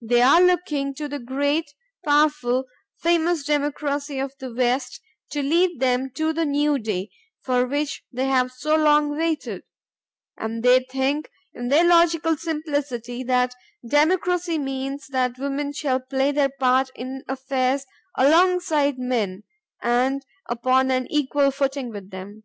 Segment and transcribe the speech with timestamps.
[0.00, 1.72] They are looking to the great,
[2.04, 2.64] powerful,
[3.00, 5.00] famous democracy of the West
[5.30, 7.10] to lead them to the new day
[7.42, 9.62] for which they have so long waited;
[10.36, 13.54] and they think, in their logical simplicity, that
[13.88, 17.86] democracy means that women shall play their part in affairs
[18.18, 19.44] alongside men
[19.80, 22.42] and upon an equal footing with them.